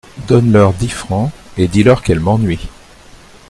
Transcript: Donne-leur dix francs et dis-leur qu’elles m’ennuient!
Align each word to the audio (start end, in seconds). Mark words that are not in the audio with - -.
Donne-leur 0.27 0.73
dix 0.73 0.89
francs 0.89 1.29
et 1.57 1.67
dis-leur 1.67 2.01
qu’elles 2.01 2.19
m’ennuient! 2.19 2.69